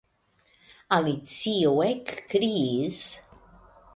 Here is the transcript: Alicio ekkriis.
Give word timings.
Alicio 0.97 1.73
ekkriis. 1.89 2.99